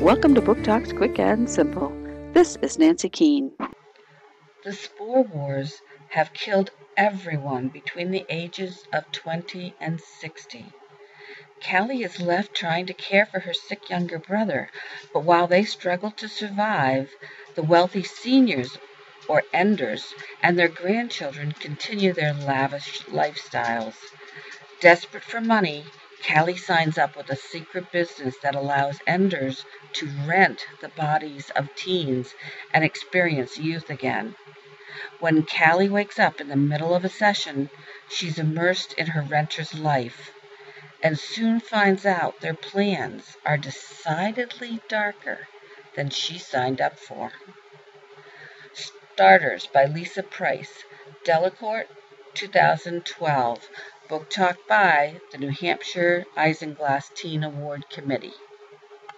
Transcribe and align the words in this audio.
Welcome 0.00 0.36
to 0.36 0.40
Book 0.40 0.62
Talks 0.62 0.92
Quick 0.92 1.18
and 1.18 1.50
Simple. 1.50 1.92
This 2.32 2.56
is 2.62 2.78
Nancy 2.78 3.08
Keane. 3.08 3.50
The 4.62 4.72
spore 4.72 5.24
wars 5.24 5.82
have 6.10 6.32
killed 6.32 6.70
everyone 6.96 7.66
between 7.66 8.12
the 8.12 8.24
ages 8.28 8.86
of 8.92 9.10
20 9.10 9.74
and 9.80 10.00
60. 10.00 10.66
Callie 11.68 12.04
is 12.04 12.20
left 12.20 12.54
trying 12.54 12.86
to 12.86 12.94
care 12.94 13.26
for 13.26 13.40
her 13.40 13.52
sick 13.52 13.90
younger 13.90 14.20
brother, 14.20 14.70
but 15.12 15.24
while 15.24 15.48
they 15.48 15.64
struggle 15.64 16.12
to 16.12 16.28
survive, 16.28 17.10
the 17.56 17.64
wealthy 17.64 18.04
seniors 18.04 18.78
or 19.28 19.42
enders 19.52 20.14
and 20.40 20.56
their 20.56 20.68
grandchildren 20.68 21.50
continue 21.50 22.12
their 22.12 22.34
lavish 22.34 23.02
lifestyles. 23.06 23.96
Desperate 24.80 25.24
for 25.24 25.40
money, 25.40 25.84
Callie 26.26 26.56
signs 26.56 26.98
up 26.98 27.16
with 27.16 27.30
a 27.30 27.36
secret 27.36 27.92
business 27.92 28.36
that 28.42 28.54
allows 28.54 28.98
enders 29.06 29.64
to 29.94 30.06
rent 30.26 30.66
the 30.80 30.88
bodies 30.88 31.50
of 31.50 31.74
teens 31.74 32.34
and 32.72 32.84
experience 32.84 33.58
youth 33.58 33.90
again. 33.90 34.34
When 35.20 35.46
Callie 35.46 35.88
wakes 35.88 36.18
up 36.18 36.40
in 36.40 36.48
the 36.48 36.56
middle 36.56 36.94
of 36.94 37.04
a 37.04 37.08
session, 37.08 37.70
she's 38.08 38.38
immersed 38.38 38.92
in 38.94 39.08
her 39.08 39.22
renter's 39.22 39.74
life 39.74 40.30
and 41.02 41.18
soon 41.18 41.60
finds 41.60 42.04
out 42.04 42.40
their 42.40 42.54
plans 42.54 43.36
are 43.46 43.56
decidedly 43.56 44.80
darker 44.88 45.46
than 45.94 46.10
she 46.10 46.38
signed 46.38 46.80
up 46.80 46.98
for. 46.98 47.32
Starters 48.74 49.66
by 49.66 49.84
Lissa 49.84 50.22
Price, 50.22 50.84
Delacorte, 51.24 51.88
2012. 52.34 53.68
Book 54.08 54.30
Talk 54.30 54.56
by 54.66 55.20
the 55.32 55.38
New 55.38 55.50
Hampshire 55.50 56.24
Isinglass 56.34 57.12
Teen 57.14 57.44
Award 57.44 57.90
Committee. 57.90 58.32